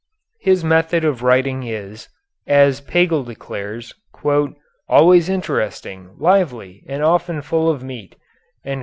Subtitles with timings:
[0.39, 2.09] His method of writing is,
[2.47, 3.93] as Pagel declares,
[4.89, 8.15] "always interesting, lively, and often full of meat."